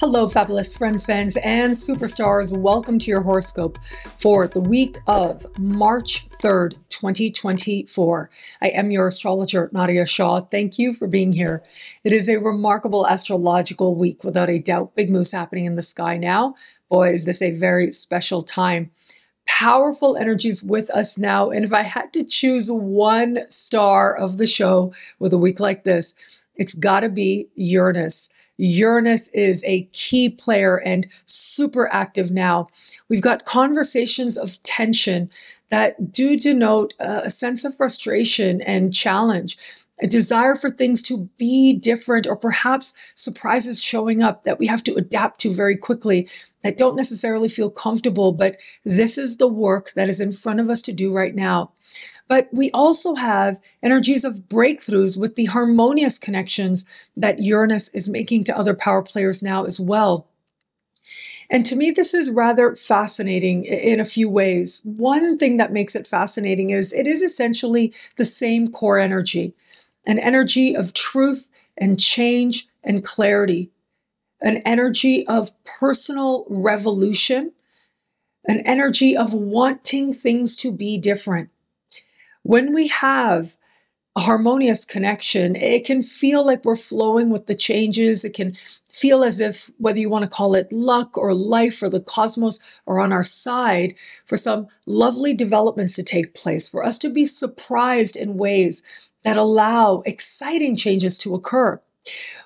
[0.00, 2.54] Hello, fabulous friends, fans, and superstars.
[2.54, 8.28] Welcome to your horoscope for the week of March 3rd, 2024.
[8.60, 10.40] I am your astrologer, Nadiya Shah.
[10.42, 11.62] Thank you for being here.
[12.04, 14.94] It is a remarkable astrological week, without a doubt.
[14.94, 16.54] Big moves happening in the sky now.
[16.90, 18.90] Boy, is this a very special time.
[19.46, 21.48] Powerful energies with us now.
[21.50, 25.84] And if I had to choose one star of the show with a week like
[25.84, 26.14] this,
[26.56, 28.30] it's got to be Uranus.
[28.56, 32.68] Uranus is a key player and super active now.
[33.08, 35.30] We've got conversations of tension
[35.70, 39.58] that do denote a sense of frustration and challenge,
[40.00, 44.84] a desire for things to be different, or perhaps surprises showing up that we have
[44.84, 46.28] to adapt to very quickly
[46.62, 48.32] that don't necessarily feel comfortable.
[48.32, 51.72] But this is the work that is in front of us to do right now.
[52.26, 58.44] But we also have energies of breakthroughs with the harmonious connections that Uranus is making
[58.44, 60.26] to other power players now as well.
[61.50, 64.80] And to me, this is rather fascinating in a few ways.
[64.84, 69.54] One thing that makes it fascinating is it is essentially the same core energy,
[70.06, 73.70] an energy of truth and change and clarity,
[74.40, 77.52] an energy of personal revolution,
[78.46, 81.50] an energy of wanting things to be different.
[82.44, 83.56] When we have
[84.16, 88.22] a harmonious connection, it can feel like we're flowing with the changes.
[88.24, 88.54] It can
[88.88, 92.60] feel as if, whether you want to call it luck or life or the cosmos
[92.86, 93.94] are on our side
[94.26, 98.84] for some lovely developments to take place, for us to be surprised in ways
[99.24, 101.80] that allow exciting changes to occur.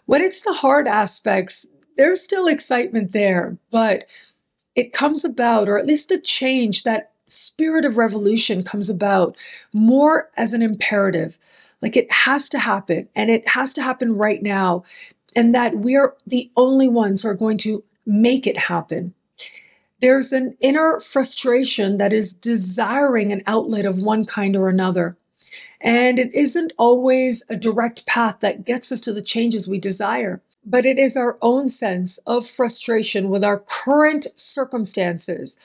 [0.07, 4.05] When it's the hard aspects, there's still excitement there, but
[4.77, 9.37] it comes about, or at least the change that spirit of revolution comes about
[9.73, 11.39] more as an imperative.
[11.81, 14.83] Like it has to happen and it has to happen right now.
[15.37, 19.15] And that we're the only ones who are going to make it happen.
[20.01, 25.17] There's an inner frustration that is desiring an outlet of one kind or another.
[25.81, 30.41] And it isn't always a direct path that gets us to the changes we desire,
[30.65, 35.59] but it is our own sense of frustration with our current circumstances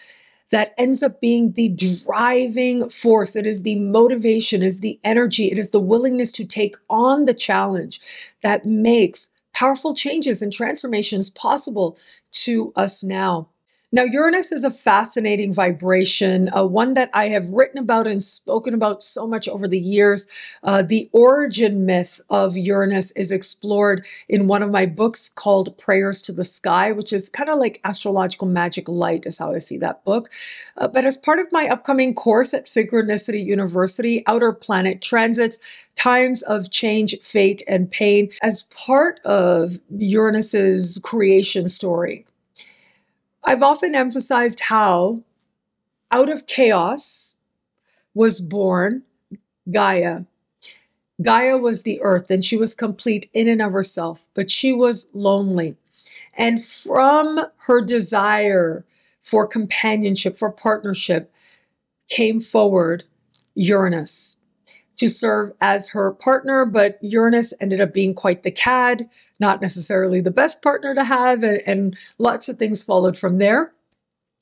[0.51, 3.35] that ends up being the driving force.
[3.35, 7.33] It is the motivation, is the energy, it is the willingness to take on the
[7.33, 7.99] challenge
[8.41, 11.97] that makes powerful changes and transformations possible
[12.31, 13.49] to us now.
[13.95, 18.73] Now, Uranus is a fascinating vibration, uh, one that I have written about and spoken
[18.73, 20.27] about so much over the years.
[20.63, 26.23] Uh, the origin myth of Uranus is explored in one of my books called Prayers
[26.23, 29.77] to the Sky, which is kind of like astrological magic light, is how I see
[29.77, 30.31] that book.
[30.75, 35.59] Uh, but as part of my upcoming course at Synchronicity University, Outer Planet Transits,
[35.95, 42.25] Times of Change, Fate, and Pain, as part of Uranus's creation story.
[43.45, 45.23] I've often emphasized how
[46.11, 47.37] out of chaos
[48.13, 49.03] was born
[49.69, 50.25] Gaia.
[51.21, 55.09] Gaia was the earth and she was complete in and of herself, but she was
[55.13, 55.75] lonely.
[56.37, 58.85] And from her desire
[59.21, 61.31] for companionship, for partnership,
[62.09, 63.05] came forward
[63.55, 64.39] Uranus
[65.03, 69.09] to serve as her partner, but Uranus ended up being quite the cad
[69.39, 73.73] not necessarily the best partner to have, and, and lots of things followed from there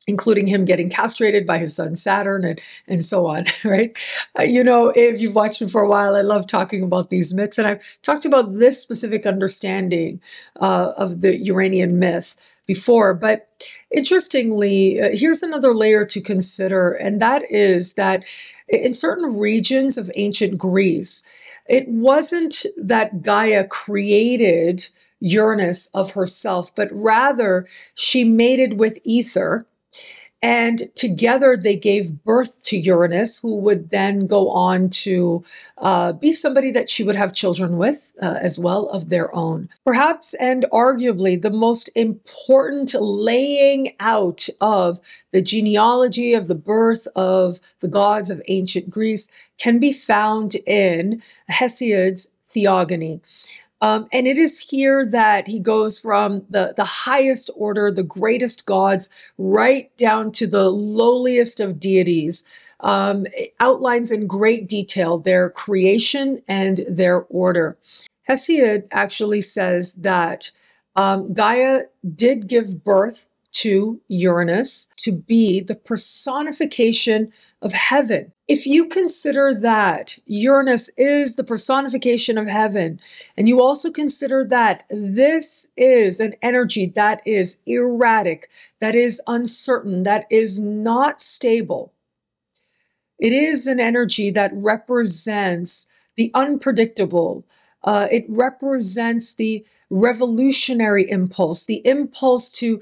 [0.08, 3.96] including him getting castrated by his son Saturn and, and so on, right?
[4.38, 7.34] Uh, you know, if you've watched me for a while, I love talking about these
[7.34, 7.58] myths.
[7.58, 10.20] And I've talked about this specific understanding
[10.60, 12.36] uh, of the Uranian myth
[12.66, 13.14] before.
[13.14, 13.48] But
[13.92, 18.24] interestingly, uh, here's another layer to consider, and that is that
[18.68, 21.28] in certain regions of ancient Greece,
[21.68, 24.88] it wasn't that Gaia created
[25.20, 29.68] Uranus of herself, but rather she mated with Ether
[30.42, 35.44] and together they gave birth to Uranus, who would then go on to
[35.78, 39.70] uh, be somebody that she would have children with uh, as well of their own.
[39.86, 45.00] Perhaps and arguably the most important laying out of
[45.32, 49.30] the genealogy of the birth of the gods of ancient Greece
[49.60, 53.22] can be found in Hesiod's Theogony.
[53.82, 58.66] Um, and it is here that he goes from the, the highest order, the greatest
[58.66, 62.46] gods, right down to the lowliest of deities.
[62.84, 63.26] Um,
[63.60, 67.78] outlines in great detail their creation and their order.
[68.28, 70.50] Hesiod actually says that
[70.96, 71.82] um, Gaia
[72.16, 77.32] did give birth to Uranus to be the personification
[77.62, 83.00] of heaven if you consider that Uranus is the personification of heaven,
[83.38, 88.50] and you also consider that this is an energy that is erratic,
[88.80, 91.94] that is uncertain, that is not stable,
[93.18, 95.88] it is an energy that represents
[96.18, 97.46] the unpredictable.
[97.86, 102.82] Uh, it represents the revolutionary impulse, the impulse to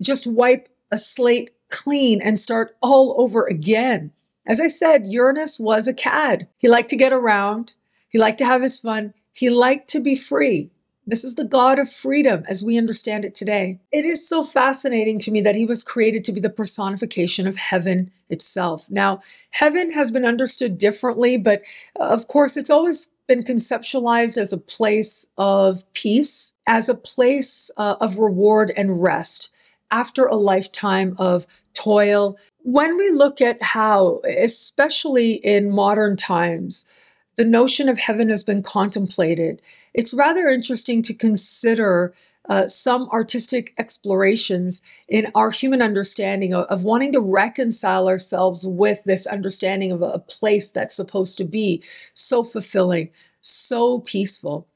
[0.00, 4.12] just wipe a slate clean and start all over again.
[4.46, 6.48] As I said, Uranus was a cad.
[6.58, 7.74] He liked to get around.
[8.08, 9.14] He liked to have his fun.
[9.32, 10.70] He liked to be free.
[11.06, 13.80] This is the God of freedom as we understand it today.
[13.90, 17.56] It is so fascinating to me that he was created to be the personification of
[17.56, 18.88] heaven itself.
[18.90, 19.20] Now,
[19.50, 21.62] heaven has been understood differently, but
[21.98, 27.70] uh, of course, it's always been conceptualized as a place of peace, as a place
[27.76, 29.50] uh, of reward and rest
[29.90, 32.36] after a lifetime of toil.
[32.62, 36.90] When we look at how, especially in modern times,
[37.36, 39.62] the notion of heaven has been contemplated,
[39.94, 42.12] it's rather interesting to consider
[42.48, 49.04] uh, some artistic explorations in our human understanding of, of, wanting to reconcile ourselves with
[49.04, 51.82] this understanding of a, a place that's supposed to be
[52.12, 53.10] so fulfilling,
[53.40, 54.66] so peaceful.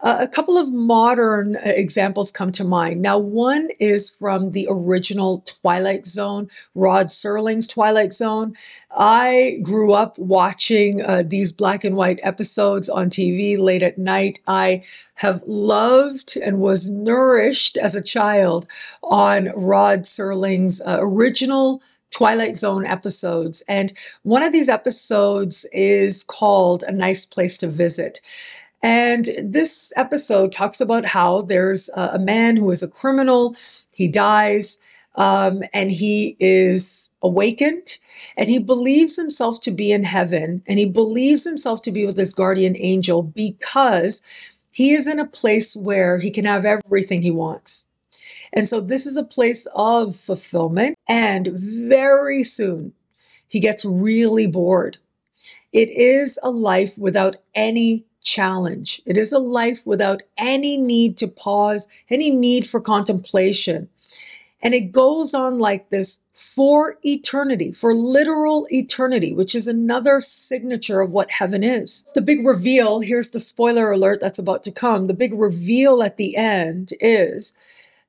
[0.00, 3.00] Uh, a couple of modern uh, examples come to mind.
[3.00, 8.54] Now, one is from the original Twilight Zone, Rod Serling's Twilight Zone.
[8.90, 14.40] I grew up watching uh, these black and white episodes on TV late at night.
[14.46, 14.82] I
[15.16, 18.66] have loved and was nourished as a child
[19.02, 21.80] on Rod Serling's uh, original
[22.12, 23.62] Twilight Zone episodes.
[23.68, 23.92] And
[24.22, 28.20] one of these episodes is called A Nice Place to Visit.
[28.82, 33.54] And this episode talks about how there's a, man who is a criminal,
[33.94, 34.80] he dies,
[35.14, 37.98] um, and he is awakened
[38.36, 42.16] and he believes himself to be in heaven and he believes himself to be with
[42.16, 44.22] his guardian angel because
[44.72, 47.90] he is in a place where he can have everything he wants.
[48.52, 50.96] And so this is a place of fulfillment.
[51.08, 52.94] And very soon
[53.48, 54.98] he gets really bored.
[55.72, 59.02] It is a life without any challenge.
[59.04, 63.88] It is a life without any need to pause, any need for contemplation.
[64.62, 71.00] And it goes on like this for eternity, for literal eternity, which is another signature
[71.00, 72.02] of what heaven is.
[72.14, 73.00] The big reveal.
[73.00, 75.08] Here's the spoiler alert that's about to come.
[75.08, 77.58] The big reveal at the end is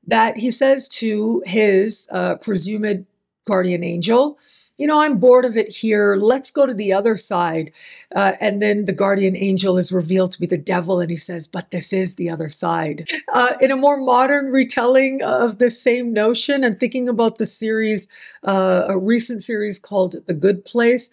[0.05, 3.05] that he says to his uh, presumed
[3.45, 4.37] guardian angel,
[4.77, 6.15] you know, I'm bored of it here.
[6.15, 7.71] Let's go to the other side.
[8.15, 11.47] Uh, and then the guardian angel is revealed to be the devil, and he says,
[11.47, 13.03] But this is the other side.
[13.31, 18.07] Uh, in a more modern retelling of the same notion, and thinking about the series,
[18.43, 21.09] uh, a recent series called The Good Place.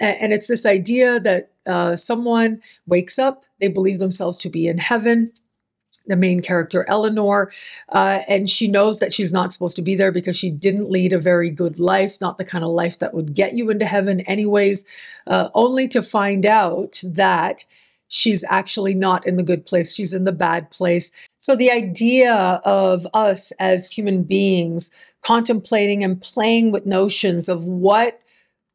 [0.00, 4.78] And it's this idea that uh, someone wakes up, they believe themselves to be in
[4.78, 5.32] heaven
[6.06, 7.50] the main character, Eleanor,
[7.90, 11.12] uh, and she knows that she's not supposed to be there because she didn't lead
[11.12, 14.20] a very good life, not the kind of life that would get you into heaven,
[14.20, 14.84] anyways,
[15.26, 17.64] uh, only to find out that
[18.08, 21.10] she's actually not in the good place, she's in the bad place.
[21.38, 24.90] So, the idea of us as human beings
[25.22, 28.20] contemplating and playing with notions of what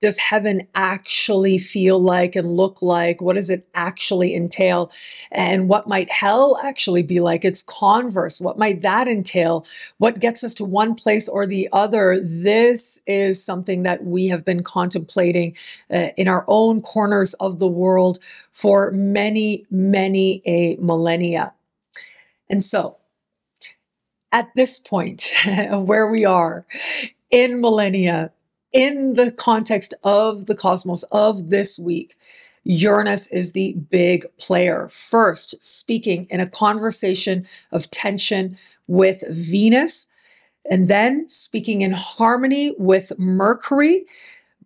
[0.02, 3.22] does heaven actually feel like and look like?
[3.22, 4.92] What does it actually entail?
[5.32, 7.44] And what might hell actually be like?
[7.44, 8.40] Its converse.
[8.40, 9.66] What might that entail?
[9.98, 12.20] What gets us to one place or the other?
[12.20, 15.56] This is something that we have been contemplating
[15.94, 18.20] uh, in our own corners of the world
[18.52, 21.54] for many, many a millennia.
[22.50, 22.98] And so,
[24.32, 25.34] at this point
[25.72, 26.66] where we are
[27.32, 28.32] in millennia,
[28.74, 32.16] in the context of the cosmos of this week,
[32.64, 34.88] Uranus is the big player.
[34.90, 38.58] First, speaking in a conversation of tension
[38.88, 40.10] with Venus,
[40.70, 44.06] and then speaking in harmony with Mercury.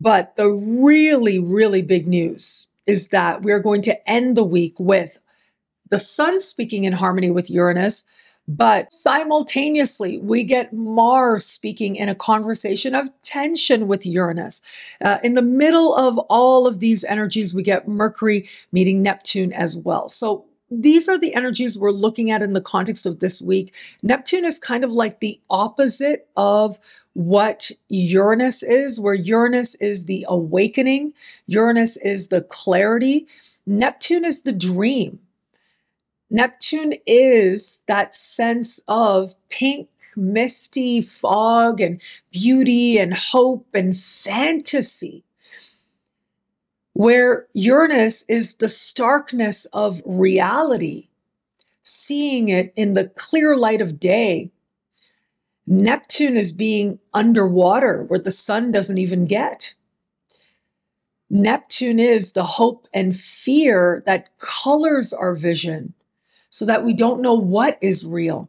[0.02, 5.20] But the really, really big news is that we're going to end the week with
[5.90, 8.06] the sun speaking in harmony with Uranus,
[8.48, 14.62] but simultaneously, we get Mars speaking in a conversation of tension with Uranus.
[15.02, 19.78] Uh, in the middle of all of these energies, we get Mercury meeting Neptune as
[19.78, 20.10] well.
[20.10, 23.74] So these are the energies we're looking at in the context of this week.
[24.02, 26.78] Neptune is kind of like the opposite of
[27.14, 31.14] what Uranus is, where Uranus is the awakening,
[31.48, 33.28] Uranus is the clarity,
[33.66, 35.20] Neptune is the dream.
[36.34, 45.24] Neptune is that sense of pink, misty fog and beauty and hope and fantasy.
[46.94, 51.10] where Uranus is the starkness of reality,
[51.84, 54.52] seeing it in the clear light of day.
[55.68, 59.76] Neptune is being underwater where the sun doesn't even get.
[61.30, 65.94] Neptune is the hope and fear that colors our vision
[66.54, 68.48] so that we don't know what is real.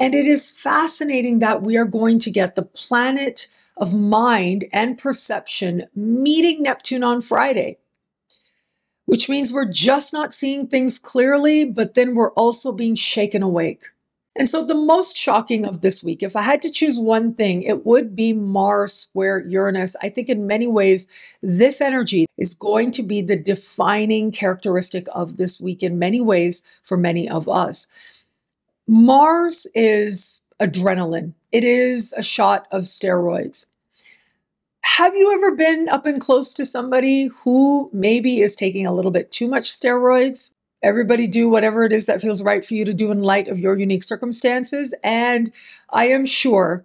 [0.00, 4.96] And it is fascinating that we are going to get the planet of mind and
[4.96, 7.76] perception meeting Neptune on Friday,
[9.04, 13.88] which means we're just not seeing things clearly, but then we're also being shaken awake.
[14.36, 17.62] And so, the most shocking of this week, if I had to choose one thing,
[17.62, 19.96] it would be Mars square Uranus.
[20.02, 21.08] I think in many ways,
[21.42, 26.64] this energy is going to be the defining characteristic of this week in many ways
[26.82, 27.88] for many of us.
[28.86, 31.34] Mars is adrenaline.
[31.52, 33.66] It is a shot of steroids.
[34.82, 39.10] Have you ever been up and close to somebody who maybe is taking a little
[39.10, 40.54] bit too much steroids?
[40.82, 43.58] Everybody do whatever it is that feels right for you to do in light of
[43.58, 44.94] your unique circumstances.
[45.04, 45.50] And
[45.92, 46.84] I am sure,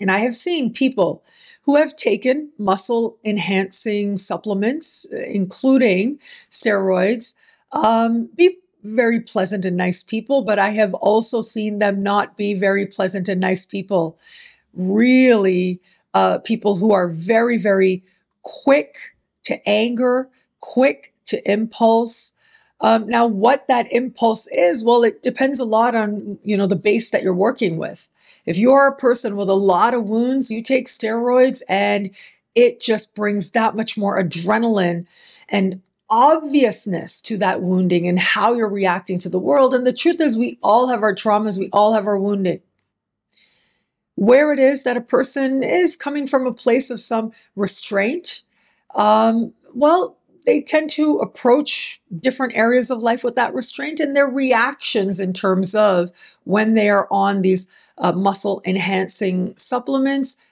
[0.00, 1.24] and I have seen people
[1.62, 6.18] who have taken muscle enhancing supplements, including
[6.50, 7.34] steroids,
[7.72, 12.54] um, be very pleasant and nice people, but I have also seen them not be
[12.54, 14.16] very pleasant and nice people.
[14.74, 15.80] Really,
[16.14, 18.04] uh, people who are very, very
[18.42, 20.28] quick to anger,
[20.60, 22.34] quick to impulse.
[22.80, 26.76] Um, now, what that impulse is, well, it depends a lot on you know the
[26.76, 28.08] base that you're working with.
[28.44, 32.10] If you're a person with a lot of wounds, you take steroids, and
[32.54, 35.06] it just brings that much more adrenaline
[35.48, 39.74] and obviousness to that wounding and how you're reacting to the world.
[39.74, 42.60] And the truth is, we all have our traumas, we all have our wounding.
[44.14, 48.42] Where it is that a person is coming from a place of some restraint,
[48.94, 50.16] um, well,
[50.46, 55.32] they tend to approach different areas of life with that restraint and their reactions in
[55.32, 56.10] terms of
[56.44, 60.46] when they are on these uh, muscle enhancing supplements.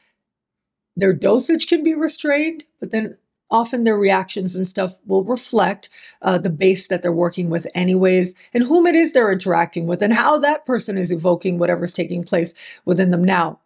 [0.96, 3.16] Their dosage can be restrained, but then
[3.50, 5.88] often their reactions and stuff will reflect
[6.22, 10.02] uh, the base that they're working with anyways and whom it is they're interacting with
[10.02, 13.60] and how that person is evoking whatever's taking place within them now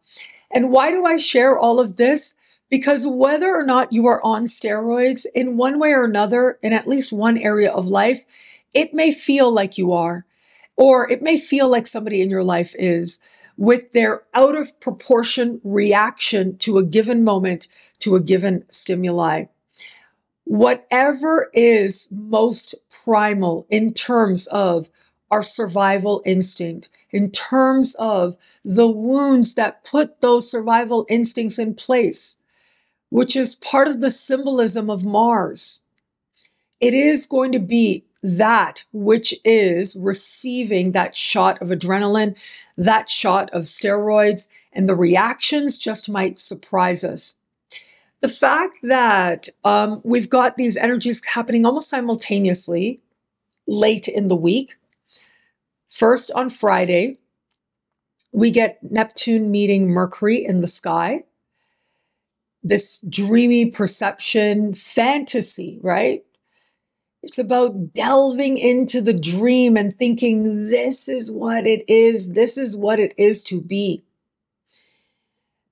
[0.53, 2.35] and why do i share all of this
[2.71, 6.87] because whether or not you are on steroids in one way or another in at
[6.87, 8.25] least one area of life
[8.75, 10.25] it may feel like you are
[10.77, 13.21] or it may feel like somebody in your life is
[13.59, 17.67] with their out of proportion reaction to a given moment,
[17.99, 19.45] to a given stimuli.
[20.45, 24.89] Whatever is most primal in terms of
[25.31, 32.38] our survival instinct, in terms of the wounds that put those survival instincts in place,
[33.11, 35.83] which is part of the symbolism of Mars.
[36.81, 42.37] It is going to be that which is receiving that shot of adrenaline,
[42.77, 47.39] that shot of steroids, and the reactions just might surprise us
[48.21, 53.01] the fact that um, we've got these energies happening almost simultaneously
[53.67, 54.75] late in the week.
[55.89, 57.19] First on Friday,
[58.33, 61.25] we get Neptune meeting Mercury in the sky.
[62.69, 66.21] This dreamy perception, fantasy, right?
[67.23, 72.35] It's about delving into the dream and thinking, this is what it is.
[72.35, 74.05] This is what it is to be.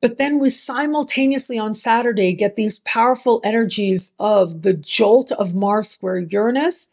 [0.00, 5.90] But then we simultaneously on Saturday get these powerful energies of the jolt of Mars
[5.90, 6.90] square Uranus,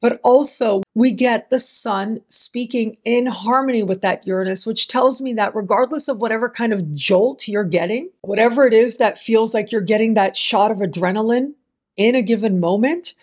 [0.00, 5.32] but also we get the sun speaking in harmony with that Uranus, which tells me
[5.32, 9.72] that regardless of whatever kind of jolt you're getting, whatever it is that feels like
[9.72, 11.54] you're getting that shot of adrenaline
[11.96, 13.14] in a given moment,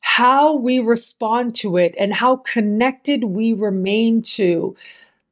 [0.00, 4.74] how we respond to it and how connected we remain to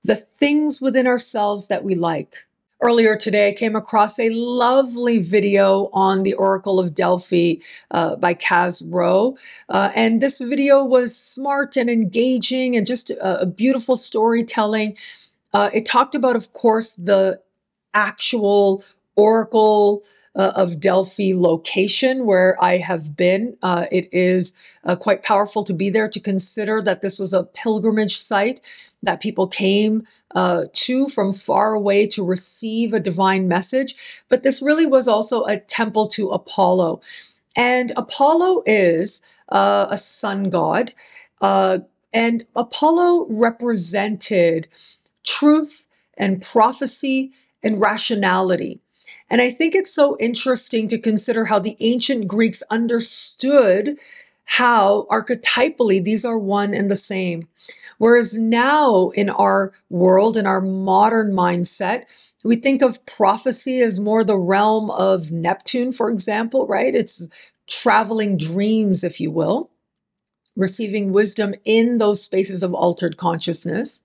[0.04, 2.47] the things within ourselves that we like
[2.80, 7.54] Earlier today, I came across a lovely video on the Oracle of Delphi
[7.90, 9.36] uh, by Kaz Rowe.
[9.68, 14.96] Uh, and this video was smart and engaging and just a, a beautiful storytelling.
[15.52, 17.40] Uh, it talked about, of course, the
[17.94, 18.84] actual
[19.16, 20.04] Oracle
[20.36, 23.56] uh, of Delphi location where I have been.
[23.60, 24.54] Uh, it is
[24.84, 28.60] uh, quite powerful to be there to consider that this was a pilgrimage site
[29.02, 34.22] that people came uh, to from far away to receive a divine message.
[34.28, 37.00] But this really was also a temple to Apollo.
[37.56, 40.92] And Apollo is uh, a sun god.
[41.40, 41.78] Uh,
[42.12, 44.68] and Apollo represented
[45.24, 45.86] truth
[46.16, 48.80] and prophecy and rationality.
[49.30, 53.98] And I think it's so interesting to consider how the ancient Greeks understood
[54.52, 57.46] how archetypally these are one and the same.
[57.98, 62.04] Whereas now in our world, in our modern mindset,
[62.42, 66.94] we think of prophecy as more the realm of Neptune, for example, right?
[66.94, 67.28] It's
[67.68, 69.70] traveling dreams, if you will,
[70.56, 74.04] receiving wisdom in those spaces of altered consciousness.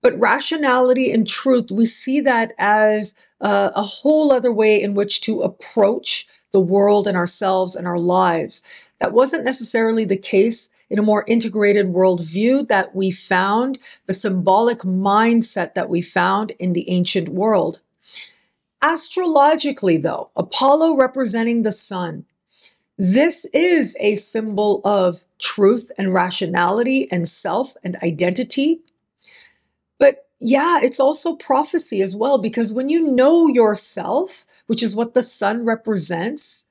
[0.00, 5.20] But rationality and truth, we see that as uh, a whole other way in which
[5.22, 8.85] to approach the world and ourselves and our lives.
[8.98, 14.78] That wasn't necessarily the case in a more integrated worldview that we found, the symbolic
[14.80, 17.82] mindset that we found in the ancient world.
[18.82, 22.24] Astrologically, though, Apollo representing the sun,
[22.98, 28.80] this is a symbol of truth and rationality and self and identity.
[29.98, 35.14] But yeah, it's also prophecy as well, because when you know yourself, which is what
[35.14, 36.65] the sun represents,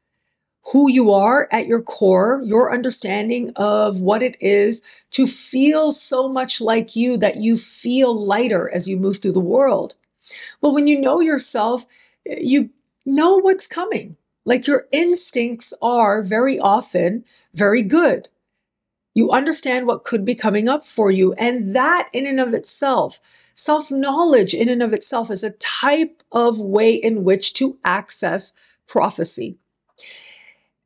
[0.71, 4.81] who you are at your core, your understanding of what it is
[5.11, 9.39] to feel so much like you that you feel lighter as you move through the
[9.39, 9.95] world.
[10.61, 11.85] Well, when you know yourself,
[12.25, 12.71] you
[13.05, 14.17] know what's coming.
[14.43, 18.29] Like your instincts are very often very good.
[19.13, 21.33] You understand what could be coming up for you.
[21.33, 23.19] And that in and of itself,
[23.53, 28.53] self knowledge in and of itself is a type of way in which to access
[28.87, 29.57] prophecy.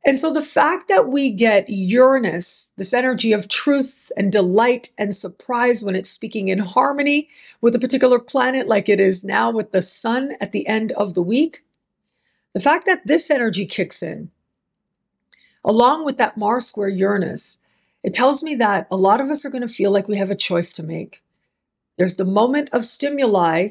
[0.04, 5.14] And so the fact that we get Uranus, this energy of truth and delight and
[5.14, 7.28] surprise when it's speaking in harmony
[7.60, 11.12] with a particular planet, like it is now with the sun at the end of
[11.12, 11.64] the week,
[12.54, 14.30] the fact that this energy kicks in,
[15.64, 17.60] along with that Mars square Uranus,
[18.02, 20.30] it tells me that a lot of us are going to feel like we have
[20.30, 21.22] a choice to make.
[21.98, 23.70] There's the moment of stimuli.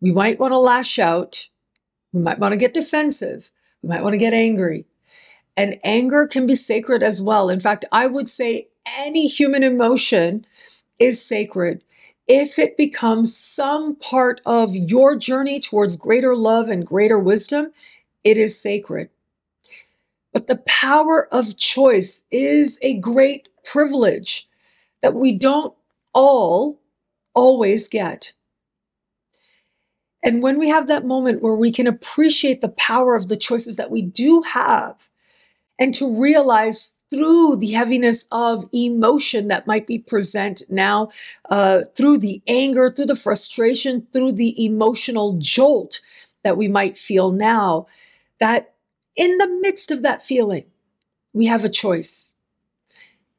[0.00, 1.50] We might want to lash out.
[2.12, 3.50] We might want to get defensive.
[3.82, 4.86] We might want to get angry.
[5.58, 7.50] And anger can be sacred as well.
[7.50, 10.46] In fact, I would say any human emotion
[11.00, 11.84] is sacred
[12.28, 17.72] if it becomes some part of your journey towards greater love and greater wisdom,
[18.22, 19.08] it is sacred.
[20.32, 24.46] But the power of choice is a great privilege
[25.02, 25.74] that we don't
[26.14, 26.80] all
[27.34, 28.34] always get.
[30.22, 33.76] And when we have that moment where we can appreciate the power of the choices
[33.76, 35.08] that we do have,
[35.78, 41.08] and to realize through the heaviness of emotion that might be present now,
[41.48, 46.00] uh, through the anger, through the frustration, through the emotional jolt
[46.44, 47.86] that we might feel now,
[48.40, 48.74] that
[49.16, 50.64] in the midst of that feeling,
[51.32, 52.36] we have a choice.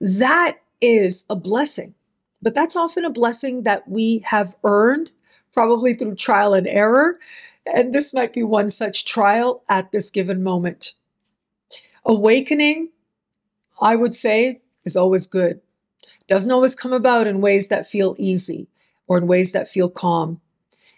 [0.02, 1.93] That is a blessing,
[2.41, 5.12] but that's often a blessing that we have earned,
[5.54, 7.19] probably through trial and error.
[7.65, 10.93] And this might be one such trial at this given moment.
[12.06, 12.90] Awakening,
[13.82, 15.62] I would say, is always good.
[16.28, 18.68] Doesn't always come about in ways that feel easy
[19.08, 20.42] or in ways that feel calm.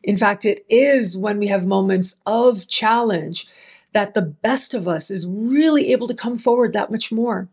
[0.04, 3.48] In fact, it is when we have moments of challenge
[3.94, 7.50] that the best of us is really able to come forward that much more.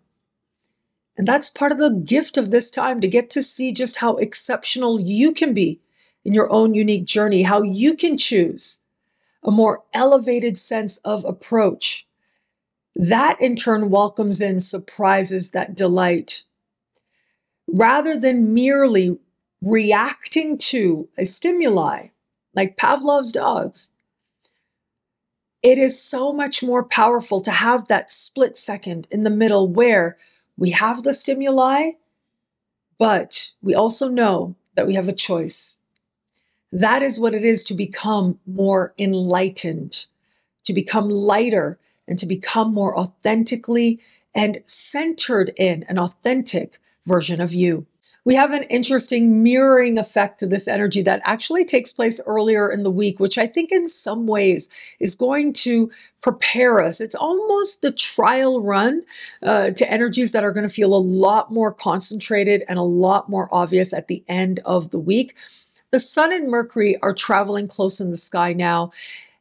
[1.16, 4.14] And that's part of the gift of this time to get to see just how
[4.16, 5.80] exceptional you can be
[6.24, 8.82] in your own unique journey, how you can choose
[9.44, 12.07] a more elevated sense of approach
[12.98, 16.44] that in turn welcomes in surprises that delight.
[17.68, 19.18] Rather than merely
[19.62, 22.08] reacting to a stimuli
[22.54, 23.92] like Pavlov's dogs,
[25.62, 30.16] it is so much more powerful to have that split second in the middle where
[30.56, 31.90] we have the stimuli,
[32.98, 35.80] but we also know that we have a choice.
[36.72, 40.06] That is what it is to become more enlightened,
[40.64, 44.00] to become lighter, and to become more authentically
[44.34, 47.86] and centered in an authentic version of you.
[48.24, 52.82] We have an interesting mirroring effect to this energy that actually takes place earlier in
[52.82, 54.68] the week, which I think in some ways
[55.00, 55.90] is going to
[56.20, 57.00] prepare us.
[57.00, 59.04] It's almost the trial run
[59.42, 63.30] uh, to energies that are going to feel a lot more concentrated and a lot
[63.30, 65.34] more obvious at the end of the week.
[65.90, 68.90] The sun and Mercury are traveling close in the sky now.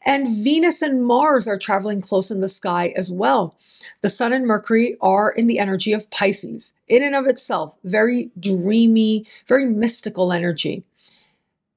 [0.07, 3.57] And Venus and Mars are traveling close in the sky as well.
[4.01, 8.31] The Sun and Mercury are in the energy of Pisces, in and of itself, very
[8.39, 10.85] dreamy, very mystical energy.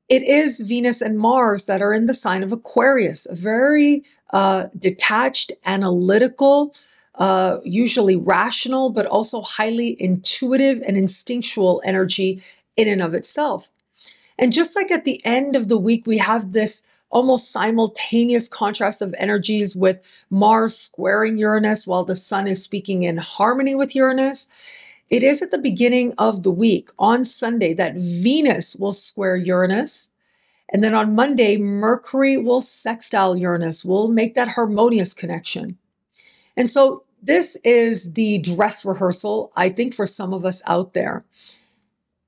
[0.08, 4.68] It is Venus and Mars that are in the sign of Aquarius, a very uh,
[4.78, 6.72] detached, analytical,
[7.16, 12.40] uh, usually rational, but also highly intuitive and instinctual energy
[12.76, 13.70] in and of itself.
[14.38, 19.02] And just like at the end of the week, we have this almost simultaneous contrast
[19.02, 24.48] of energies with Mars squaring Uranus while the sun is speaking in harmony with Uranus.
[25.10, 30.12] It is at the beginning of the week on Sunday that Venus will square Uranus.
[30.72, 35.78] And then on Monday, Mercury will sextile Uranus, will make that harmonious connection.
[36.56, 41.24] And so this is the dress rehearsal, I think, for some of us out there.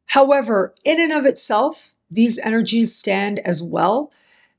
[0.09, 4.11] However, in and of itself, these energies stand as well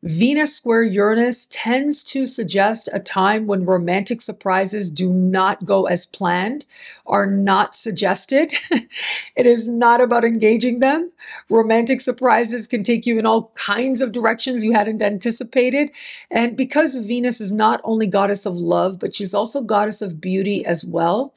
[0.06, 6.06] Venus square Uranus tends to suggest a time when romantic surprises do not go as
[6.06, 6.66] planned,
[7.06, 8.52] are not suggested.
[9.38, 11.10] it is not about engaging them.
[11.50, 15.90] Romantic surprises can take you in all kinds of directions you hadn't anticipated.
[16.30, 20.66] And because Venus is not only goddess of love, but she's also goddess of beauty
[20.66, 21.34] as well.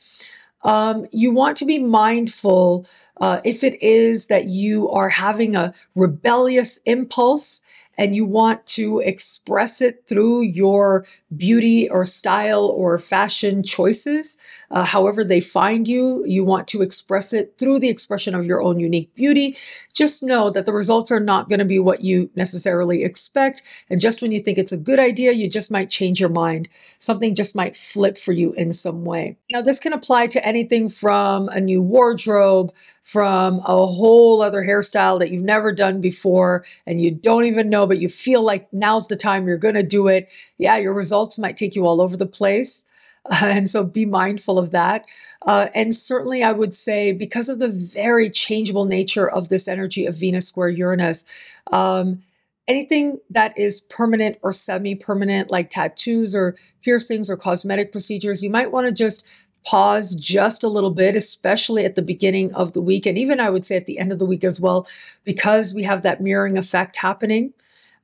[0.64, 2.84] Um, you want to be mindful
[3.20, 7.62] uh, if it is that you are having a rebellious impulse
[7.98, 11.06] and you want to express it through your
[11.36, 14.38] beauty or style or fashion choices,
[14.70, 18.62] uh, however they find you, you want to express it through the expression of your
[18.62, 19.56] own unique beauty.
[19.96, 23.62] Just know that the results are not going to be what you necessarily expect.
[23.88, 26.68] And just when you think it's a good idea, you just might change your mind.
[26.98, 29.38] Something just might flip for you in some way.
[29.50, 35.18] Now, this can apply to anything from a new wardrobe, from a whole other hairstyle
[35.18, 39.08] that you've never done before and you don't even know, but you feel like now's
[39.08, 40.28] the time you're going to do it.
[40.58, 42.84] Yeah, your results might take you all over the place.
[43.42, 45.04] And so be mindful of that.
[45.44, 50.06] Uh, and certainly, I would say, because of the very changeable nature of this energy
[50.06, 51.24] of Venus square Uranus,
[51.72, 52.22] um,
[52.68, 58.50] anything that is permanent or semi permanent, like tattoos or piercings or cosmetic procedures, you
[58.50, 59.26] might want to just
[59.66, 63.04] pause just a little bit, especially at the beginning of the week.
[63.04, 64.86] And even I would say at the end of the week as well,
[65.24, 67.52] because we have that mirroring effect happening.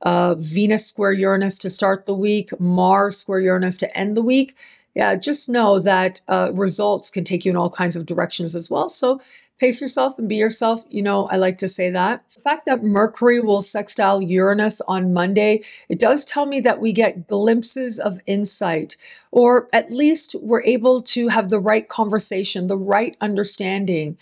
[0.01, 4.53] Uh, Venus square Uranus to start the week, Mars square Uranus to end the week.
[4.95, 8.69] Yeah, just know that uh, results can take you in all kinds of directions as
[8.69, 8.89] well.
[8.89, 9.19] So
[9.59, 10.83] pace yourself and be yourself.
[10.89, 12.23] You know, I like to say that.
[12.35, 16.93] The fact that Mercury will sextile Uranus on Monday, it does tell me that we
[16.93, 18.97] get glimpses of insight,
[19.31, 24.17] or at least we're able to have the right conversation, the right understanding,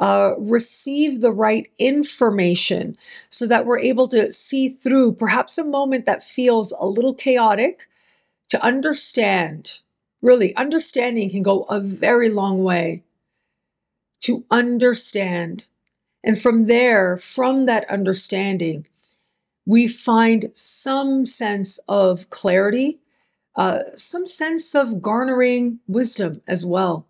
[0.00, 2.96] uh, receive the right information
[3.28, 7.86] so that we're able to see through perhaps a moment that feels a little chaotic
[8.48, 9.82] to understand.
[10.22, 13.04] Really, understanding can go a very long way
[14.20, 15.66] to understand.
[16.24, 18.86] And from there, from that understanding,
[19.66, 23.00] we find some sense of clarity,
[23.56, 27.05] uh, some sense of garnering wisdom as well.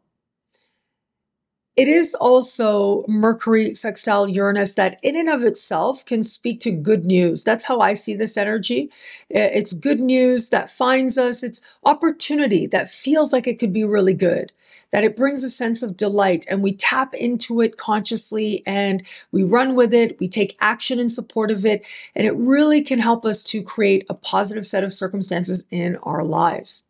[1.77, 7.05] It is also Mercury sextile Uranus that, in and of itself, can speak to good
[7.05, 7.45] news.
[7.45, 8.91] That's how I see this energy.
[9.29, 14.15] It's good news that finds us, it's opportunity that feels like it could be really
[14.15, 14.53] good,
[14.91, 19.45] that it brings a sense of delight, and we tap into it consciously and we
[19.45, 21.85] run with it, we take action in support of it,
[22.15, 26.25] and it really can help us to create a positive set of circumstances in our
[26.25, 26.85] lives.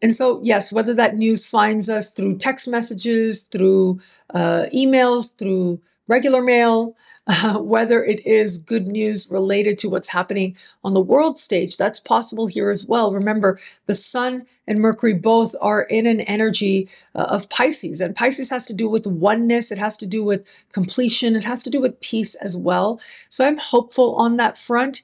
[0.00, 4.00] And so, yes, whether that news finds us through text messages, through
[4.32, 10.56] uh, emails, through regular mail, uh, whether it is good news related to what's happening
[10.84, 13.12] on the world stage, that's possible here as well.
[13.12, 18.50] Remember, the Sun and Mercury both are in an energy uh, of Pisces, and Pisces
[18.50, 21.80] has to do with oneness, it has to do with completion, it has to do
[21.80, 22.98] with peace as well.
[23.28, 25.02] So I'm hopeful on that front.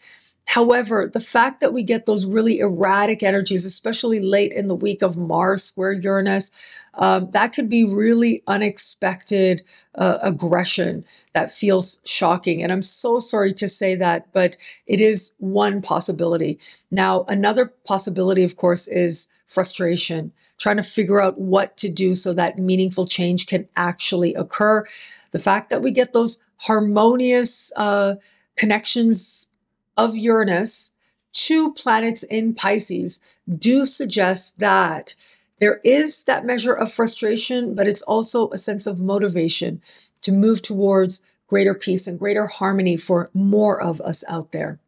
[0.49, 5.03] However, the fact that we get those really erratic energies, especially late in the week
[5.03, 9.63] of Mars square Uranus, um, that could be really unexpected
[9.97, 12.63] uh, aggression that feels shocking.
[12.63, 16.61] And I'm so sorry to say that, but it is one possibility.
[16.91, 22.33] Now, another possibility, of course, is frustration, trying to figure out what to do so
[22.35, 24.85] that meaningful change can actually occur.
[25.33, 28.17] The fact that we get those harmonious uh,
[28.57, 29.51] connections
[29.97, 30.93] of Uranus
[31.33, 33.21] to planets in Pisces
[33.59, 35.15] do suggest that
[35.61, 39.81] there is that measure of frustration, but it's also a sense of motivation
[40.23, 44.79] to move towards greater peace and greater harmony for more of us out there.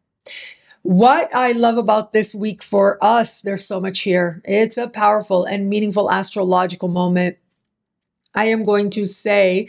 [0.81, 4.41] What I love about this week for us, there's so much here.
[4.45, 7.37] It's a powerful and meaningful astrological moment.
[8.33, 9.67] I am going to say,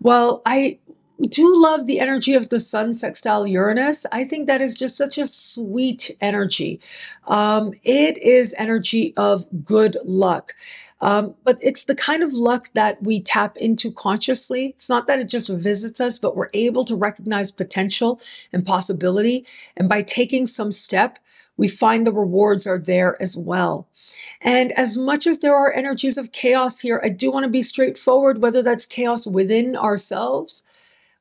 [0.00, 0.78] well, I
[1.26, 4.06] do love the energy of the sun sextile Uranus.
[4.12, 6.80] I think that is just such a sweet energy.
[7.26, 10.52] Um, it is energy of good luck.
[11.00, 14.68] Um, but it's the kind of luck that we tap into consciously.
[14.76, 18.20] It's not that it just visits us, but we're able to recognize potential
[18.52, 19.44] and possibility.
[19.76, 21.18] And by taking some step,
[21.56, 23.88] we find the rewards are there as well.
[24.42, 27.62] And as much as there are energies of chaos here, I do want to be
[27.62, 30.64] straightforward, whether that's chaos within ourselves,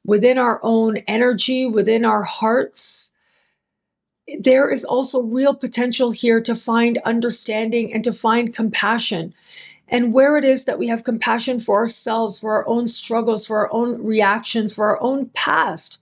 [0.07, 3.13] within our own energy, within our hearts.
[4.39, 9.35] There is also real potential here to find understanding and to find compassion.
[9.89, 13.59] And where it is that we have compassion for ourselves, for our own struggles, for
[13.59, 16.01] our own reactions, for our own past,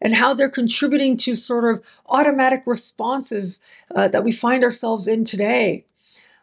[0.00, 3.60] and how they're contributing to sort of automatic responses
[3.94, 5.84] uh, that we find ourselves in today.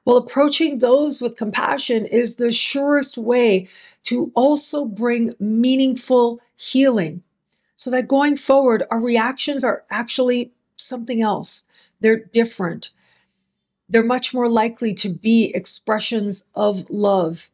[0.04, 3.68] Well, approaching those with compassion is the surest way
[4.04, 7.24] to also bring meaningful healing
[7.76, 11.68] so that going forward, our reactions are actually something else.
[12.00, 12.92] They're different.
[13.90, 17.50] They're much more likely to be expressions of love.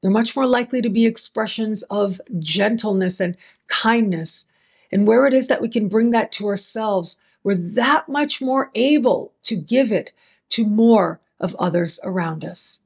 [0.00, 3.36] They're much more likely to be expressions of gentleness and
[3.68, 4.48] kindness.
[4.92, 8.70] And where it is that we can bring that to ourselves, we're that much more
[8.74, 10.12] able to give it
[10.50, 12.81] to more of others around us.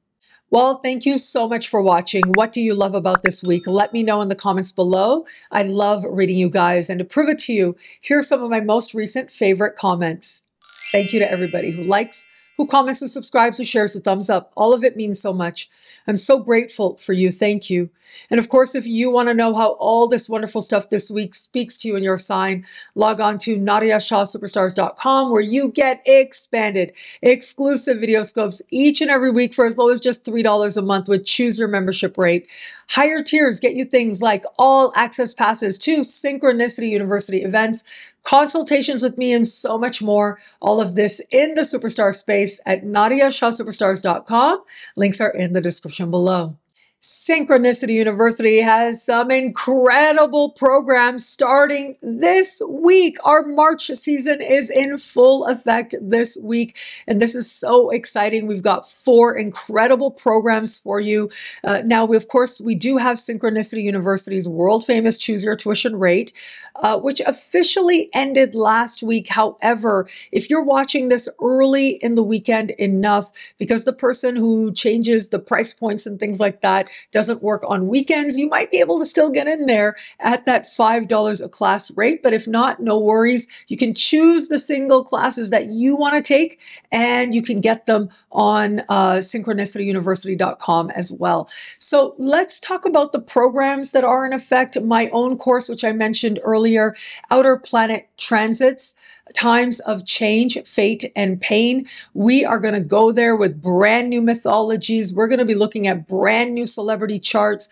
[0.49, 2.23] Well, thank you so much for watching.
[2.35, 3.67] What do you love about this week?
[3.67, 5.25] Let me know in the comments below.
[5.51, 6.89] I love reading you guys.
[6.89, 10.47] And to prove it to you, here are some of my most recent favorite comments.
[10.93, 14.51] Thank you to everybody who likes, who comments, who subscribes, who shares, who thumbs up.
[14.57, 15.69] All of it means so much.
[16.07, 17.31] I'm so grateful for you.
[17.31, 17.89] Thank you.
[18.31, 21.35] And of course, if you want to know how all this wonderful stuff this week
[21.35, 22.65] speaks to you in your sign,
[22.95, 29.53] log on to NadiyaShahSuperstars.com where you get expanded, exclusive video scopes each and every week
[29.53, 32.47] for as low as just $3 a month with choose your membership rate.
[32.91, 39.17] Higher tiers get you things like all access passes to Synchronicity University events, consultations with
[39.17, 40.37] me, and so much more.
[40.61, 44.63] All of this in the superstar space at NadiyaShahSuperstars.com.
[44.95, 46.57] Links are in the description below.
[46.99, 53.17] Synchronicity University has some incredible programs starting this week.
[53.23, 56.75] Our March season is in full effect this week,
[57.07, 58.47] and this is so exciting.
[58.47, 61.29] We've got four incredible programs for you.
[61.63, 65.99] Uh, now, we, of course, we do have Synchronicity University's world famous Choose Your Tuition
[65.99, 66.33] rate,
[66.81, 69.29] uh, which officially ended last week.
[69.29, 75.29] However, if you're watching this early in the weekend enough, because the person who changes
[75.29, 78.99] the price points and things like that doesn't work on weekends, you might be able
[78.99, 82.21] to still get in there at that $5 a class rate.
[82.23, 83.65] But if not, no worries.
[83.67, 86.59] You can choose the single classes that you want to take
[86.91, 91.47] and you can get them on uh, synchronicityuniversity.com as well.
[91.79, 94.81] So let's talk about the programs that are in effect.
[94.81, 96.95] My own course, which I mentioned earlier,
[97.31, 98.95] Outer Planet Transits
[99.35, 101.85] times of change, fate, and pain.
[102.13, 105.13] We are going to go there with brand new mythologies.
[105.13, 107.69] We're going to be looking at brand new celebrity charts.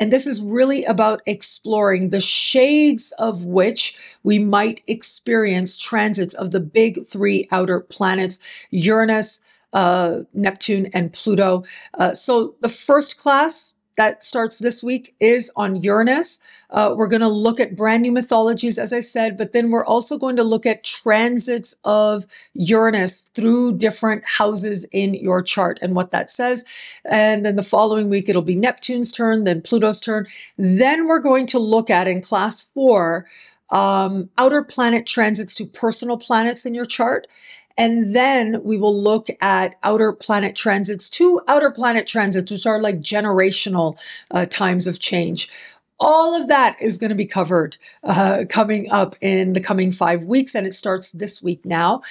[0.00, 6.52] And this is really about exploring the shades of which we might experience transits of
[6.52, 9.42] the big three outer planets, Uranus,
[9.72, 11.64] uh, Neptune, and Pluto.
[11.94, 16.40] Uh, so the first class, that starts this week is on Uranus.
[16.70, 19.84] Uh, we're going to look at brand new mythologies, as I said, but then we're
[19.84, 25.96] also going to look at transits of Uranus through different houses in your chart and
[25.96, 26.64] what that says.
[27.10, 30.28] And then the following week, it'll be Neptune's turn, then Pluto's turn.
[30.56, 33.26] Then we're going to look at in class four,
[33.70, 37.26] um, outer planet transits to personal planets in your chart.
[37.78, 42.82] And then we will look at outer planet transits, two outer planet transits, which are
[42.82, 43.98] like generational
[44.32, 45.48] uh, times of change.
[46.00, 50.24] All of that is going to be covered uh, coming up in the coming five
[50.24, 52.02] weeks, and it starts this week now.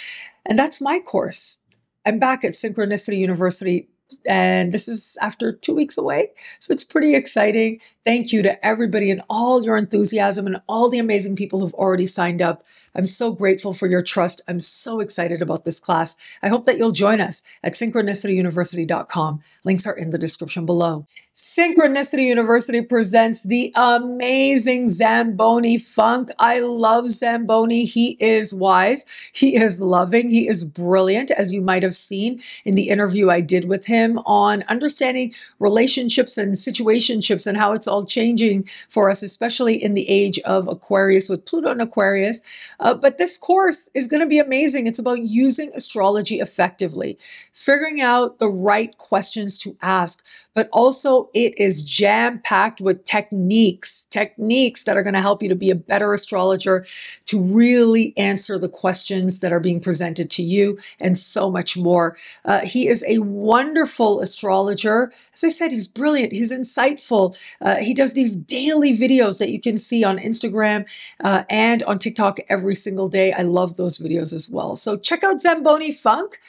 [0.45, 1.61] And that's my course.
[2.05, 3.89] I'm back at Synchronicity University
[4.27, 6.29] and this is after two weeks away.
[6.59, 7.79] So it's pretty exciting.
[8.07, 12.05] Thank you to everybody and all your enthusiasm and all the amazing people who've already
[12.05, 12.63] signed up.
[12.95, 14.41] I'm so grateful for your trust.
[14.47, 16.15] I'm so excited about this class.
[16.41, 19.41] I hope that you'll join us at synchronicityuniversity.com.
[19.65, 21.05] Links are in the description below.
[21.37, 26.29] Synchronicity University presents the amazing Zamboni Funk.
[26.39, 27.85] I love Zamboni.
[27.85, 29.05] He is wise.
[29.35, 30.31] He is loving.
[30.31, 34.17] He is brilliant, as you might have seen in the interview I did with him
[34.25, 39.93] on understanding relationships and situationships and how it's all all changing for us, especially in
[39.95, 42.41] the age of Aquarius with Pluto and Aquarius.
[42.79, 44.85] Uh, but this course is going to be amazing.
[44.85, 47.17] It's about using astrology effectively,
[47.51, 54.05] figuring out the right questions to ask, but also it is jam packed with techniques,
[54.05, 56.85] techniques that are going to help you to be a better astrologer,
[57.25, 62.15] to really answer the questions that are being presented to you, and so much more.
[62.45, 65.11] Uh, he is a wonderful astrologer.
[65.33, 67.37] As I said, he's brilliant, he's insightful.
[67.61, 70.85] Uh, he does these daily videos that you can see on Instagram
[71.23, 73.33] uh, and on TikTok every single day.
[73.33, 74.75] I love those videos as well.
[74.75, 76.39] So check out Zamboni Funk.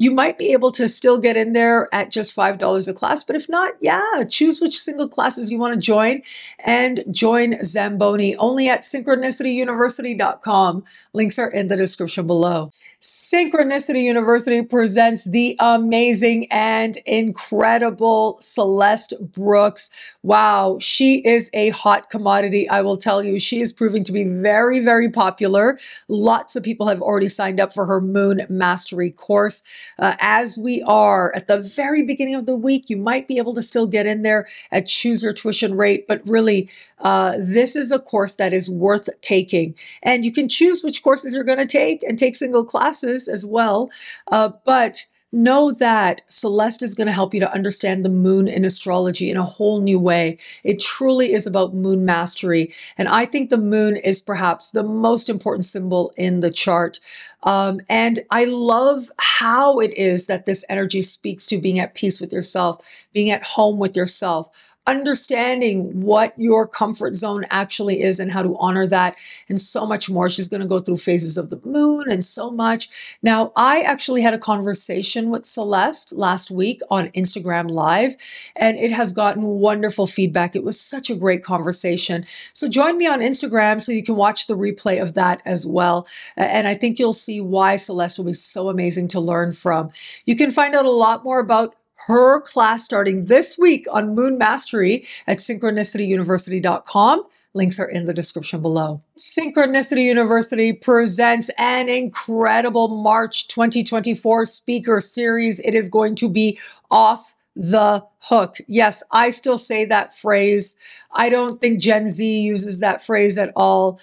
[0.00, 3.34] You might be able to still get in there at just $5 a class, but
[3.34, 6.22] if not, yeah, choose which single classes you want to join
[6.64, 10.84] and join Zamboni only at synchronicityuniversity.com.
[11.14, 12.70] Links are in the description below.
[13.00, 20.16] Synchronicity University presents the amazing and incredible Celeste Brooks.
[20.28, 22.68] Wow, she is a hot commodity.
[22.68, 25.78] I will tell you, she is proving to be very, very popular.
[26.06, 29.62] Lots of people have already signed up for her Moon Mastery course.
[29.98, 33.54] Uh, as we are at the very beginning of the week, you might be able
[33.54, 37.90] to still get in there at choose your tuition rate, but really, uh, this is
[37.90, 39.74] a course that is worth taking.
[40.02, 43.46] And you can choose which courses you're going to take and take single classes as
[43.46, 43.88] well.
[44.30, 48.64] Uh, but know that Celeste is going to help you to understand the moon in
[48.64, 50.38] astrology in a whole new way.
[50.64, 52.72] It truly is about moon mastery.
[52.96, 56.98] And I think the moon is perhaps the most important symbol in the chart.
[57.42, 62.20] Um, and I love how it is that this energy speaks to being at peace
[62.20, 68.30] with yourself, being at home with yourself, understanding what your comfort zone actually is and
[68.30, 69.14] how to honor that
[69.46, 70.30] and so much more.
[70.30, 73.18] She's going to go through phases of the moon and so much.
[73.22, 78.16] Now, I actually had a conversation with Celeste last week on Instagram Live,
[78.56, 80.56] and it has gotten wonderful feedback.
[80.56, 82.24] It was such a great conversation.
[82.54, 86.06] So join me on Instagram so you can watch the replay of that as well.
[86.34, 89.90] And I think you'll see why Celeste will be so amazing to learn from.
[90.24, 91.74] You can find out a lot more about
[92.06, 97.24] her class starting this week on Moon Mastery at synchronicityuniversity.com.
[97.54, 99.02] Links are in the description below.
[99.16, 105.58] Synchronicity University presents an incredible March 2024 speaker series.
[105.60, 106.58] It is going to be
[106.90, 108.56] off the hook.
[108.68, 110.76] Yes, I still say that phrase.
[111.12, 113.98] I don't think Gen Z uses that phrase at all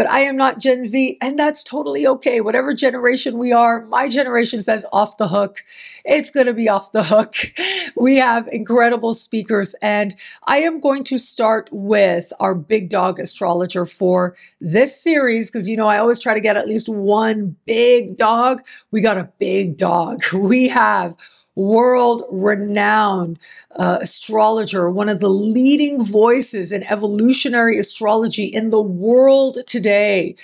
[0.00, 2.40] but I am not Gen Z, and that's totally okay.
[2.40, 5.58] Whatever generation we are, my generation says off the hook.
[6.06, 7.34] It's going to be off the hook.
[7.96, 10.14] We have incredible speakers, and
[10.46, 15.76] I am going to start with our big dog astrologer for this series because you
[15.76, 18.62] know I always try to get at least one big dog.
[18.90, 20.20] We got a big dog.
[20.32, 21.14] We have
[21.60, 23.38] world renowned
[23.76, 30.34] uh, astrologer, one of the leading voices in evolutionary astrology in the world today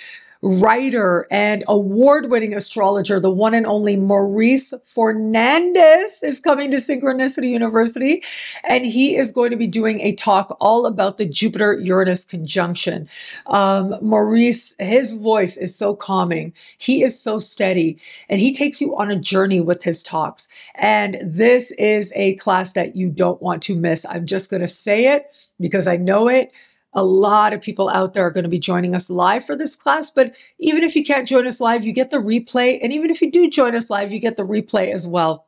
[0.41, 7.49] writer and award winning astrologer, the one and only Maurice Fernandez is coming to Synchronicity
[7.49, 8.21] University.
[8.63, 13.07] And he is going to be doing a talk all about the Jupiter Uranus conjunction.
[13.47, 16.53] Um, Maurice, his voice is so calming.
[16.77, 17.97] He is so steady
[18.29, 20.47] and he takes you on a journey with his talks.
[20.75, 24.05] And this is a class that you don't want to miss.
[24.09, 26.51] I'm just going to say it because I know it.
[26.97, 29.75] A lot of people out there are going to be joining us live for this
[29.75, 32.79] class, but even if you can't join us live, you get the replay.
[32.81, 35.45] And even if you do join us live, you get the replay as well.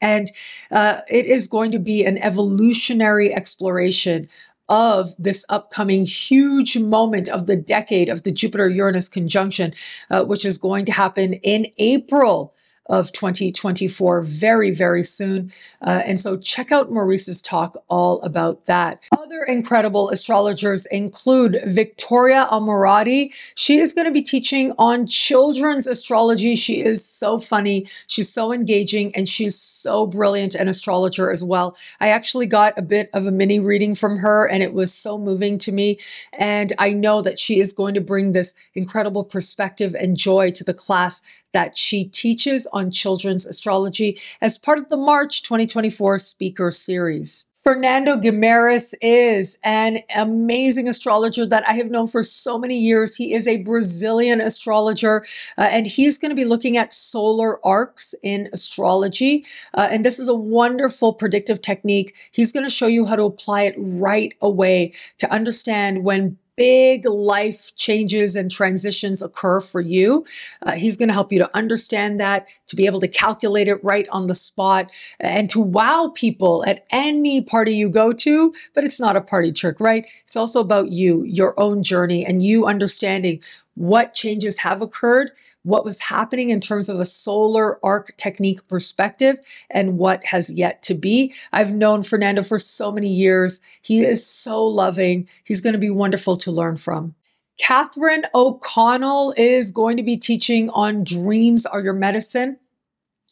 [0.00, 0.28] And
[0.70, 4.28] uh, it is going to be an evolutionary exploration
[4.68, 9.74] of this upcoming huge moment of the decade of the Jupiter Uranus conjunction,
[10.10, 12.54] uh, which is going to happen in April
[12.88, 15.52] of 2024 very, very soon.
[15.82, 19.02] Uh, and so check out Maurice's talk all about that.
[19.16, 23.32] Other incredible astrologers include Victoria Amorati.
[23.54, 26.56] She is going to be teaching on children's astrology.
[26.56, 27.86] She is so funny.
[28.06, 31.76] She's so engaging and she's so brilliant an astrologer as well.
[32.00, 35.18] I actually got a bit of a mini reading from her and it was so
[35.18, 35.98] moving to me.
[36.38, 40.64] And I know that she is going to bring this incredible perspective and joy to
[40.64, 46.70] the class that she teaches on children's astrology as part of the March 2024 speaker
[46.70, 47.46] series.
[47.66, 53.16] Fernando Guimarães is an amazing astrologer that I have known for so many years.
[53.16, 55.24] He is a Brazilian astrologer,
[55.58, 59.44] uh, and he's going to be looking at solar arcs in astrology.
[59.74, 62.14] Uh, and this is a wonderful predictive technique.
[62.30, 67.04] He's going to show you how to apply it right away to understand when big
[67.04, 70.24] life changes and transitions occur for you.
[70.62, 73.82] Uh, he's going to help you to understand that, to be able to calculate it
[73.84, 74.90] right on the spot,
[75.20, 78.52] and to wow people at any party you go to.
[78.74, 80.06] But it's not a party trick, right?
[80.36, 85.30] It's also about you, your own journey, and you understanding what changes have occurred,
[85.62, 89.38] what was happening in terms of a solar arc technique perspective,
[89.70, 91.32] and what has yet to be.
[91.54, 93.62] I've known Fernando for so many years.
[93.80, 95.26] He is so loving.
[95.42, 97.14] He's going to be wonderful to learn from.
[97.58, 102.58] Catherine O'Connell is going to be teaching on dreams are your medicine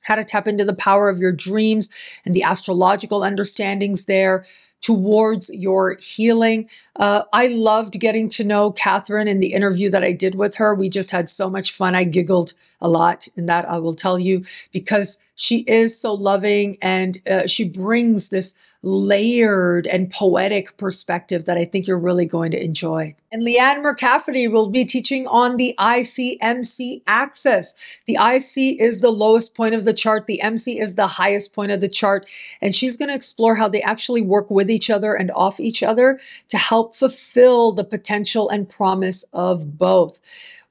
[0.04, 4.44] how to tap into the power of your dreams and the astrological understandings there
[4.84, 6.68] towards your healing.
[6.96, 10.74] Uh, I loved getting to know Catherine in the interview that I did with her.
[10.74, 11.94] We just had so much fun.
[11.94, 16.76] I giggled a lot in that, I will tell you, because she is so loving
[16.82, 18.54] and uh, she brings this
[18.84, 23.16] layered and poetic perspective that I think you're really going to enjoy.
[23.32, 28.00] And Leanne McCafferty will be teaching on the IC-MC axis.
[28.06, 30.26] The IC is the lowest point of the chart.
[30.26, 32.28] The MC is the highest point of the chart.
[32.60, 35.82] And she's going to explore how they actually work with each other and off each
[35.82, 36.20] other
[36.50, 40.20] to help fulfill the potential and promise of both.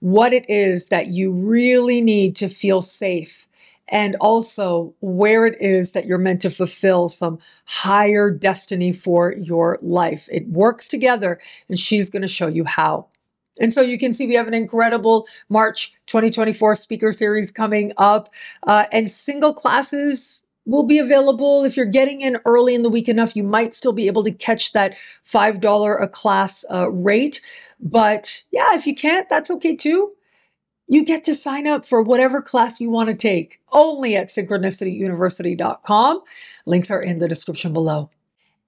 [0.04, 3.48] What it is that you really need to feel safe
[3.90, 9.80] and also where it is that you're meant to fulfill some higher destiny for your
[9.82, 10.28] life.
[10.30, 11.40] It works together,
[11.70, 13.08] and she's going to show you how.
[13.62, 18.28] And so you can see we have an incredible March 2024 speaker series coming up,
[18.68, 21.64] uh, and single classes will be available.
[21.64, 24.32] If you're getting in early in the week enough, you might still be able to
[24.32, 27.42] catch that $5 a class uh, rate.
[27.80, 30.14] But yeah, if you can't, that's okay too
[30.88, 36.22] you get to sign up for whatever class you want to take only at synchronicityuniversity.com.
[36.66, 38.10] Links are in the description below.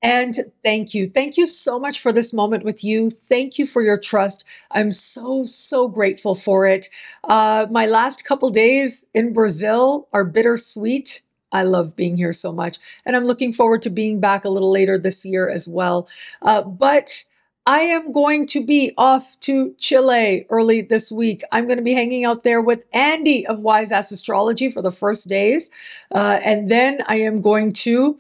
[0.02, 1.10] And thank you.
[1.10, 3.10] Thank you so much for this moment with you.
[3.10, 4.46] Thank you for your trust.
[4.70, 6.90] I'm so, so grateful for it.
[7.24, 11.22] Uh, my last couple days in Brazil are bittersweet.
[11.52, 12.78] I love being here so much.
[13.06, 16.08] And I'm looking forward to being back a little later this year as well.
[16.42, 17.24] Uh, but
[17.68, 21.42] I am going to be off to Chile early this week.
[21.52, 24.92] I'm going to be hanging out there with Andy of Wise Ass Astrology for the
[24.92, 25.72] first days.
[26.14, 28.20] Uh, and then I am going to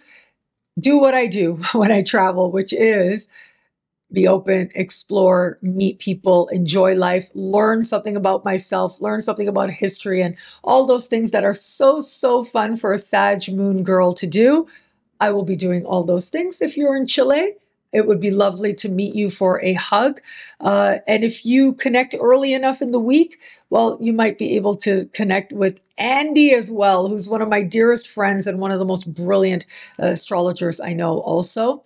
[0.80, 3.30] do what I do when I travel, which is
[4.16, 10.24] be open, explore, meet people, enjoy life, learn something about myself, learn something about history,
[10.24, 14.26] and all those things that are so, so fun for a Sag Moon girl to
[14.26, 14.66] do.
[15.20, 17.54] I will be doing all those things if you're in Chile.
[17.96, 20.20] It would be lovely to meet you for a hug.
[20.60, 23.38] Uh, and if you connect early enough in the week,
[23.70, 27.62] well, you might be able to connect with Andy as well, who's one of my
[27.64, 29.66] dearest friends and one of the most brilliant
[29.98, 31.84] uh, astrologers I know also.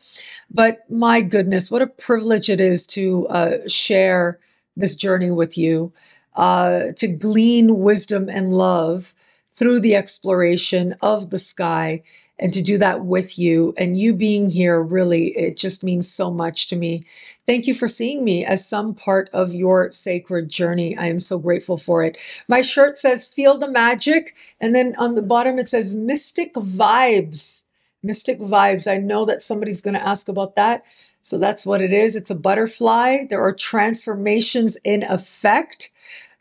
[0.50, 4.40] But my goodness, what a privilege it is to uh, share
[4.76, 5.94] this journey with you,
[6.36, 9.14] uh, to glean wisdom and love
[9.52, 12.02] through the exploration of the sky
[12.40, 16.32] and to do that with you and you being here really it just means so
[16.32, 17.04] much to me.
[17.46, 20.98] Thank you for seeing me as some part of your sacred journey.
[20.98, 22.18] I am so grateful for it.
[22.48, 27.66] My shirt says feel the magic and then on the bottom it says mystic vibes.
[28.02, 28.90] Mystic vibes.
[28.90, 30.84] I know that somebody's going to ask about that.
[31.22, 32.16] So that's what it is.
[32.16, 33.26] It's a butterfly.
[33.30, 35.92] There are transformations in effect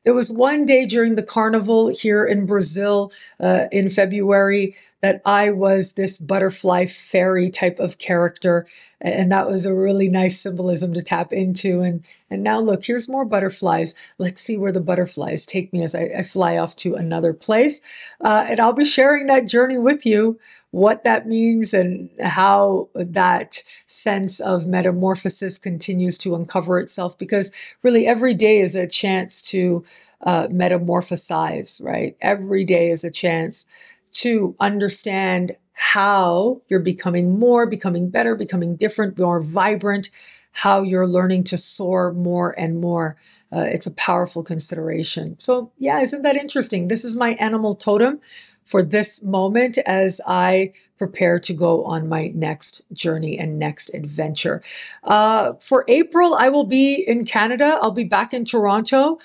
[0.05, 5.51] there was one day during the carnival here in Brazil uh, in February that I
[5.51, 8.67] was this butterfly fairy type of character.
[9.01, 11.81] And that was a really nice symbolism to tap into.
[11.81, 13.95] And, and now look, here's more butterflies.
[14.19, 18.11] Let's see where the butterflies take me as I, I fly off to another place.
[18.21, 20.41] Uh, and I'll be sharing that journey with you,
[20.71, 28.07] what that means and how that sense of metamorphosis continues to uncover itself because really
[28.07, 29.83] every day is a chance to
[30.25, 32.17] uh, metamorphosize, right?
[32.21, 33.67] Every day is a chance
[34.13, 40.11] to understand how you're becoming more, becoming better, becoming different, more vibrant,
[40.53, 43.17] how you're learning to soar more and more.
[43.53, 45.37] Uh, it's a powerful consideration.
[45.39, 46.89] So, yeah, isn't that interesting?
[46.89, 48.21] This is my animal totem
[48.69, 54.63] for this moment as I prepare to go on my next journey and next adventure.
[55.03, 57.79] Uh, for April, I will be in Canada.
[57.81, 59.19] I'll be back in Toronto.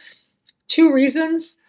[0.68, 1.62] Two reasons.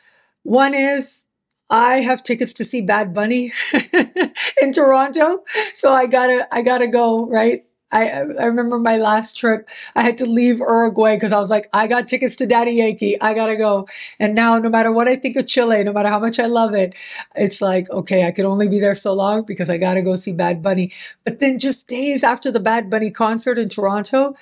[0.45, 1.27] One is
[1.69, 3.51] I have tickets to see Bad Bunny
[4.63, 7.27] in Toronto, so I gotta I gotta go.
[7.27, 7.65] Right.
[7.95, 8.09] I
[8.41, 9.69] I remember my last trip.
[9.95, 13.21] I had to leave Uruguay because I was like, I got tickets to Daddy Yankee.
[13.21, 13.87] I gotta go.
[14.19, 16.75] And now, no matter what I think of Chile, no matter how much I love
[16.75, 16.95] it,
[17.37, 20.35] it's like, okay, I could only be there so long because I gotta go see
[20.35, 20.93] Bad Bunny.
[21.25, 24.35] But then, just days after the Bad Bunny concert in Toronto,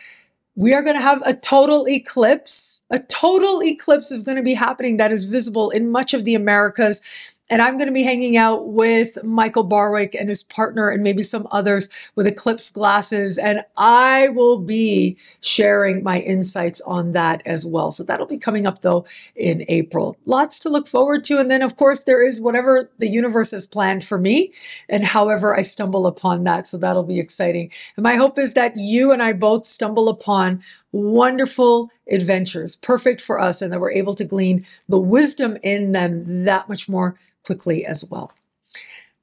[0.56, 2.82] we are going to have a total eclipse.
[2.90, 6.34] A total eclipse is going to be happening that is visible in much of the
[6.34, 7.31] Americas.
[7.50, 11.22] And I'm going to be hanging out with Michael Barwick and his partner and maybe
[11.22, 13.36] some others with eclipse glasses.
[13.36, 17.90] And I will be sharing my insights on that as well.
[17.90, 19.04] So that'll be coming up though
[19.36, 20.16] in April.
[20.24, 21.38] Lots to look forward to.
[21.38, 24.52] And then of course there is whatever the universe has planned for me
[24.88, 26.66] and however I stumble upon that.
[26.66, 27.70] So that'll be exciting.
[27.96, 30.62] And my hope is that you and I both stumble upon
[30.92, 36.44] wonderful adventures, perfect for us, and that we're able to glean the wisdom in them
[36.44, 38.32] that much more quickly as well.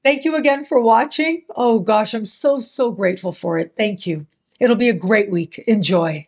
[0.02, 1.42] Thank you again for watching.
[1.56, 3.74] Oh gosh, I'm so, so grateful for it.
[3.76, 4.26] Thank you.
[4.60, 5.62] It'll be a great week.
[5.66, 6.24] Enjoy.